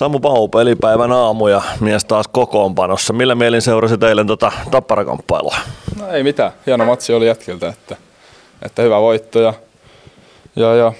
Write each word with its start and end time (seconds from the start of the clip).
Samu 0.00 0.20
Pau, 0.20 0.48
pelipäivän 0.48 1.12
aamu 1.12 1.48
ja 1.48 1.62
mies 1.80 2.04
taas 2.04 2.28
kokoonpanossa. 2.28 3.12
Millä 3.12 3.34
mielin 3.34 3.62
seurasi 3.62 3.94
eilen 4.08 4.26
tota 4.26 4.52
tapparakamppailua? 4.70 5.56
No 5.98 6.10
ei 6.10 6.22
mitään. 6.22 6.52
Hieno 6.66 6.84
matsi 6.84 7.12
oli 7.12 7.26
jätkiltä, 7.26 7.68
että, 7.68 7.96
että 8.62 8.82
hyvä 8.82 9.00
voitto 9.00 9.40
ja, 9.40 9.54
ja, 10.56 10.74
ja 10.74 10.92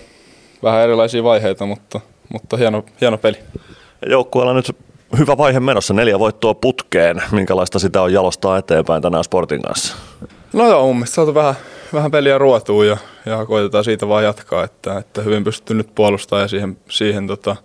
vähän 0.63 0.83
erilaisia 0.83 1.25
vaiheita, 1.25 1.67
mutta, 1.67 2.01
mutta 2.33 2.57
hieno, 2.57 2.85
hieno 3.01 3.19
peli. 3.19 3.37
Joukkueella 4.07 4.55
nyt 4.55 4.77
hyvä 5.19 5.37
vaihe 5.37 5.61
menossa, 5.61 5.95
neljä 5.95 6.19
voittoa 6.19 6.55
putkeen. 6.55 7.23
Minkälaista 7.33 7.79
sitä 7.79 8.03
on 8.03 8.13
jalostaa 8.13 8.59
eteenpäin 8.59 9.03
tänään 9.03 9.25
Sportin 9.25 9.63
kanssa? 9.63 9.97
No 10.53 10.69
joo, 10.69 10.87
mun 10.87 10.97
mielestä 10.97 11.15
saatu 11.15 11.35
vähän, 11.35 11.55
vähän 11.93 12.11
peliä 12.11 12.39
ruotuun 12.39 12.87
ja, 12.87 12.97
ja 13.27 13.47
koitetaan 13.47 13.85
siitä 13.85 14.09
vaan 14.09 14.25
jatkaa, 14.25 14.65
että, 14.65 14.99
että 14.99 15.23
hyvin 15.23 15.45
pystytty 15.45 15.75
nyt 15.75 15.95
puolustamaan 15.95 16.45
ja 16.45 16.49
siihen, 16.49 16.77
siihen 16.89 17.27
tota, 17.27 17.57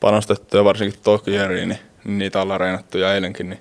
panostettu 0.00 0.56
ja 0.56 0.64
varsinkin 0.64 1.00
Tokieriin, 1.04 1.68
niin, 1.68 1.78
niin 2.04 2.18
niitä 2.18 2.42
ollaan 2.42 2.60
reenattu 2.60 2.98
ja 2.98 3.14
eilenkin, 3.14 3.50
niin 3.50 3.60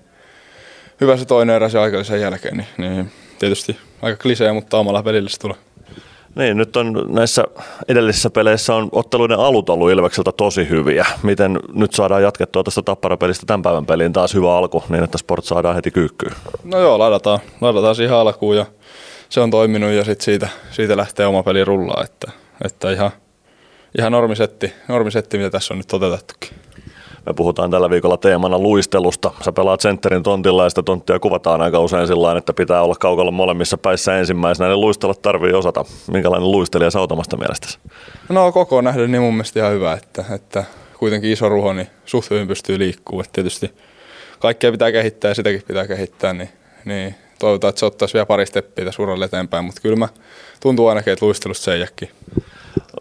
hyvä 1.01 1.17
se 1.17 1.25
toinen 1.25 1.55
erä 1.55 1.69
se 1.69 2.03
sen 2.03 2.21
jälkeen, 2.21 2.57
niin, 2.57 2.67
niin 2.77 3.11
tietysti 3.39 3.77
aika 4.01 4.21
klisee, 4.21 4.51
mutta 4.51 4.77
omalla 4.77 5.03
pelillä 5.03 5.29
se 5.29 5.39
tulee. 5.39 5.57
Niin, 6.35 6.57
nyt 6.57 6.75
on 6.75 7.05
näissä 7.07 7.43
edellisissä 7.87 8.29
peleissä 8.29 8.75
on 8.75 8.89
otteluiden 8.91 9.39
alut 9.39 9.69
ollut 9.69 9.91
Ilvekseltä 9.91 10.31
tosi 10.31 10.69
hyviä. 10.69 11.05
Miten 11.23 11.59
nyt 11.73 11.93
saadaan 11.93 12.23
jatkettua 12.23 12.63
tästä 12.63 12.81
tapparapelistä 12.81 13.45
tämän 13.45 13.61
päivän 13.61 13.85
peliin 13.85 14.13
taas 14.13 14.33
hyvä 14.33 14.57
alku, 14.57 14.83
niin 14.89 15.03
että 15.03 15.17
Sport 15.17 15.45
saadaan 15.45 15.75
heti 15.75 15.91
kyykkyyn? 15.91 16.35
No 16.63 16.79
joo, 16.79 16.99
laitetaan, 16.99 17.39
laitetaan 17.61 17.95
siihen 17.95 18.15
alkuun 18.15 18.57
ja 18.57 18.65
se 19.29 19.39
on 19.39 19.51
toiminut 19.51 19.91
ja 19.91 20.03
sitten 20.03 20.25
siitä, 20.25 20.49
siitä 20.71 20.97
lähtee 20.97 21.25
oma 21.25 21.43
peli 21.43 21.65
rullaa, 21.65 22.03
että, 22.03 22.31
että 22.65 22.91
ihan, 22.91 23.11
ihan 23.97 24.11
normisetti, 24.11 24.73
normisetti, 24.87 25.37
mitä 25.37 25.49
tässä 25.49 25.73
on 25.73 25.77
nyt 25.77 25.87
toteutettukin. 25.87 26.49
Me 27.25 27.33
puhutaan 27.33 27.71
tällä 27.71 27.89
viikolla 27.89 28.17
teemana 28.17 28.59
luistelusta. 28.59 29.31
Sä 29.41 29.51
pelaat 29.51 29.81
sentterin 29.81 30.23
tontilla 30.23 30.63
ja 30.63 30.69
sitä 30.69 30.83
tonttia 30.83 31.19
kuvataan 31.19 31.61
aika 31.61 31.79
usein 31.79 32.07
sillä 32.07 32.37
että 32.37 32.53
pitää 32.53 32.81
olla 32.81 32.95
kaukalla 32.95 33.31
molemmissa 33.31 33.77
päissä 33.77 34.19
ensimmäisenä. 34.19 34.69
Ne 34.69 34.75
luistelut 34.75 35.21
tarvii 35.21 35.53
osata. 35.53 35.85
Minkälainen 36.11 36.51
luistelija 36.51 36.91
sä 36.91 36.99
oot 36.99 37.11
omasta 37.11 37.37
mielestäsi? 37.37 37.79
No 38.29 38.51
koko 38.51 38.81
nähden 38.81 39.11
niin 39.11 39.21
mun 39.21 39.33
mielestä 39.33 39.59
ihan 39.59 39.71
hyvä, 39.71 39.93
että, 39.93 40.25
että 40.35 40.63
kuitenkin 40.99 41.31
iso 41.31 41.49
ruho, 41.49 41.73
niin 41.73 41.87
suht 42.05 42.29
hyvin 42.29 42.47
pystyy 42.47 42.79
liikkumaan. 42.79 43.25
tietysti 43.33 43.73
kaikkea 44.39 44.71
pitää 44.71 44.91
kehittää 44.91 45.31
ja 45.31 45.35
sitäkin 45.35 45.61
pitää 45.67 45.87
kehittää, 45.87 46.33
niin, 46.33 46.49
niin 46.85 47.15
toivotaan, 47.39 47.69
että 47.69 47.79
se 47.79 47.85
ottaisi 47.85 48.13
vielä 48.13 48.25
pari 48.25 48.45
steppiä 48.45 48.85
tässä 48.85 49.03
uralle 49.03 49.25
eteenpäin, 49.25 49.65
mutta 49.65 49.81
kyllä 49.81 49.95
mä 49.95 50.07
tuntuu 50.59 50.87
ainakin, 50.87 51.13
että 51.13 51.25
luistelusta 51.25 51.63
se 51.63 51.73
ei 51.73 51.79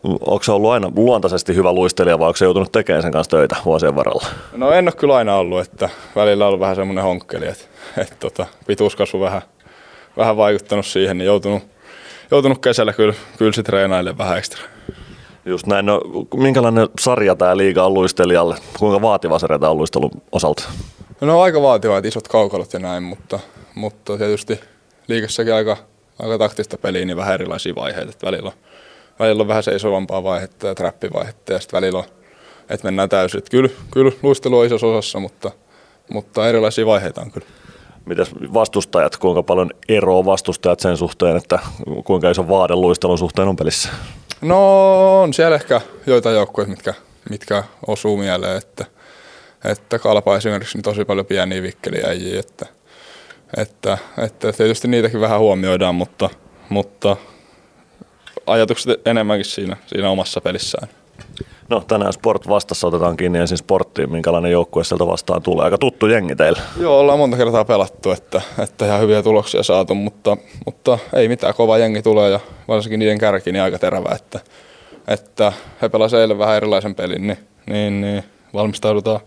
Onko 0.05 0.43
se 0.43 0.53
ollut 0.53 0.71
aina 0.71 0.93
luontaisesti 0.97 1.55
hyvä 1.55 1.73
luistelija 1.73 2.19
vai 2.19 2.27
onko 2.27 2.37
se 2.37 2.45
joutunut 2.45 2.73
tekemään 2.73 3.03
sen 3.03 3.13
kanssa 3.13 3.31
töitä 3.31 3.57
vuosien 3.65 3.97
varrella? 3.97 4.27
No 4.53 4.73
en 4.73 4.85
ole 4.85 4.93
kyllä 4.93 5.17
aina 5.17 5.37
ollut, 5.37 5.61
että 5.61 5.89
välillä 6.17 6.45
on 6.45 6.49
ollut 6.49 6.61
vähän 6.61 6.77
semmoinen 6.77 7.05
honkkeli, 7.05 7.47
että, 7.47 7.65
että 7.99 8.17
tota, 8.21 8.47
pituuskasvu 8.67 9.21
vähän, 9.21 9.43
vähän 10.17 10.37
vaikuttanut 10.37 10.87
siihen, 10.87 11.19
niin 11.19 11.27
joutunut, 11.27 11.63
joutunut 12.31 12.59
kesällä 12.59 12.93
kyllä, 12.93 13.15
kyllä 13.39 13.53
sit 13.53 13.67
treenaille 13.67 14.19
vähän 14.19 14.39
ekstra. 14.39 14.63
Just 15.45 15.67
näin. 15.67 15.87
No, 15.87 16.01
minkälainen 16.37 16.89
sarja 17.01 17.37
tämä 17.37 17.57
liiga 17.57 17.85
on 17.85 17.95
luistelijalle? 17.95 18.57
Kuinka 18.79 19.03
vaativa 19.03 19.39
sarja 19.39 19.59
tämä 19.59 19.71
on 19.71 19.77
luistelun 19.77 20.11
osalta? 20.33 20.65
No 21.21 21.41
aika 21.41 21.63
vaativa, 21.63 21.99
että 21.99 22.09
isot 22.09 22.29
kaukalot 22.29 22.73
ja 22.73 22.79
näin, 22.79 23.03
mutta, 23.03 23.39
mutta 23.75 24.19
tietysti 24.19 24.61
liikassakin 25.09 25.55
aika, 25.55 25.77
aika 26.19 26.39
taktista 26.39 26.79
peliä, 26.79 27.05
niin 27.05 27.17
vähän 27.17 27.35
erilaisia 27.35 27.75
vaiheita. 27.75 28.11
Että 28.11 28.27
välillä, 28.27 28.49
on, 28.49 28.55
välillä 29.19 29.41
on 29.41 29.49
vähän 29.49 29.63
seisovampaa 29.63 30.23
vaihetta 30.23 30.67
ja 30.67 30.75
trappivaihetta 30.75 31.53
ja 31.53 31.61
sitten 31.61 31.77
välillä 31.77 31.99
on, 31.99 32.05
että 32.71 32.87
mennään 32.87 33.09
täysin. 33.09 33.39
Että 33.39 33.51
kyllä, 33.51 33.69
kyllä 33.91 34.13
luistelu 34.23 34.59
on 34.59 34.67
isossa 34.67 34.87
osassa, 34.87 35.21
mutta, 35.21 35.51
mutta 36.13 36.49
erilaisia 36.49 36.87
vaiheita 36.87 37.21
on 37.21 37.31
kyllä. 37.31 37.47
Mitäs 38.05 38.31
vastustajat, 38.55 39.17
kuinka 39.17 39.43
paljon 39.43 39.71
eroa 39.89 40.25
vastustajat 40.25 40.81
sen 40.81 40.97
suhteen, 40.97 41.37
että 41.37 41.59
kuinka 42.05 42.31
iso 42.31 42.49
vaade 42.49 42.75
luistelun 42.75 43.19
suhteen 43.19 43.49
on 43.49 43.57
pelissä? 43.57 43.89
No 44.41 45.23
on 45.23 45.35
siellä 45.35 45.55
ehkä 45.55 45.81
joitain 46.07 46.37
joukkoja, 46.37 46.69
mitkä, 46.69 46.95
mitkä 47.31 47.65
osuu 47.87 48.17
mieleen, 48.17 48.57
että, 48.57 48.87
että 49.65 49.99
kalpa 49.99 50.37
esimerkiksi 50.37 50.79
niin 50.79 50.83
tosi 50.83 51.05
paljon 51.05 51.27
pieniä 51.27 51.63
vikkeliäjiä, 51.63 52.41
että, 52.41 52.67
että, 53.57 53.99
että 54.19 54.53
tietysti 54.53 54.89
niitäkin 54.89 55.21
vähän 55.21 55.41
huomioidaan, 55.41 55.95
mutta, 55.95 56.31
mutta 56.69 57.17
ajatukset 58.47 59.07
enemmänkin 59.07 59.45
siinä, 59.45 59.77
siinä 59.87 60.11
omassa 60.11 60.41
pelissään. 60.41 60.89
No 61.69 61.81
tänään 61.89 62.13
Sport 62.13 62.49
vastassa 62.49 62.87
otetaan 62.87 63.17
kiinni 63.17 63.39
ensin 63.39 63.59
sporttiin, 63.59 64.13
minkälainen 64.13 64.53
joukkue 64.53 64.85
sieltä 64.85 65.07
vastaan 65.07 65.43
tulee. 65.43 65.65
Aika 65.65 65.79
tuttu 65.79 66.07
jengi 66.07 66.37
teille. 66.37 66.59
Joo, 66.81 66.99
ollaan 66.99 67.19
monta 67.19 67.37
kertaa 67.37 67.65
pelattu, 67.65 68.11
että, 68.11 68.43
että 68.59 68.87
ihan 68.87 69.01
hyviä 69.01 69.23
tuloksia 69.23 69.63
saatu, 69.63 69.95
mutta, 69.95 70.37
mutta 70.67 70.99
ei 71.15 71.29
mitään, 71.29 71.55
kova 71.55 71.79
jengi 71.79 72.03
tulee 72.03 72.31
ja 72.31 72.41
varsinkin 72.69 72.99
niiden 72.99 73.19
kärki 73.19 73.53
niin 73.53 73.63
aika 73.63 73.79
terävä, 73.79 74.15
että, 74.15 74.41
että 75.09 75.53
he 75.83 75.89
pelasivat 75.89 76.21
eilen 76.21 76.39
vähän 76.39 76.57
erilaisen 76.57 76.95
pelin, 76.95 77.27
niin, 77.27 77.39
niin, 77.67 78.01
niin 78.01 78.25
valmistaudutaan, 78.55 79.21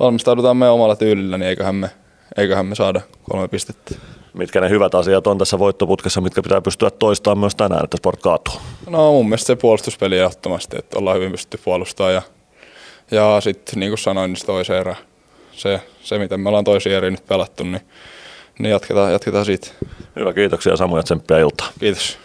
valmistaudutaan 0.00 0.56
me 0.56 0.68
omalla 0.68 0.96
tyylillä, 0.96 1.38
niin 1.38 1.48
eiköhän 1.48 1.74
me, 1.74 1.90
eiköhän 2.36 2.66
me 2.66 2.74
saada 2.74 3.00
kolme 3.30 3.48
pistettä 3.48 3.94
mitkä 4.34 4.60
ne 4.60 4.70
hyvät 4.70 4.94
asiat 4.94 5.26
on 5.26 5.38
tässä 5.38 5.58
voittoputkessa, 5.58 6.20
mitkä 6.20 6.42
pitää 6.42 6.60
pystyä 6.60 6.90
toistamaan 6.90 7.38
myös 7.38 7.54
tänään, 7.54 7.84
että 7.84 7.96
sport 7.96 8.22
kaatuu? 8.22 8.54
No 8.90 9.12
mun 9.12 9.28
mielestä 9.28 9.46
se 9.46 9.56
puolustuspeli 9.56 10.18
ehdottomasti, 10.18 10.76
että 10.78 10.98
ollaan 10.98 11.16
hyvin 11.16 11.30
pystytty 11.30 11.60
puolustamaan 11.64 12.14
ja, 12.14 12.22
ja 13.10 13.40
sitten 13.40 13.80
niin 13.80 13.90
kuin 13.90 13.98
sanoin, 13.98 14.28
niin 14.28 14.36
se 14.36 14.46
toisen 14.46 14.76
erä, 14.76 14.96
se, 15.52 15.80
se 16.02 16.18
miten 16.18 16.40
me 16.40 16.48
ollaan 16.48 16.64
toisia 16.64 16.96
eri 16.96 17.10
nyt 17.10 17.26
pelattu, 17.26 17.64
niin, 17.64 17.80
niin 18.58 18.70
jatketaan, 18.70 19.12
jatketaan 19.12 19.44
siitä. 19.44 19.68
Hyvä, 20.16 20.32
kiitoksia 20.32 20.76
Samu 20.76 20.96
ja 20.96 21.02
tsemppiä 21.02 21.38
iltaa. 21.38 21.68
Kiitos. 21.80 22.18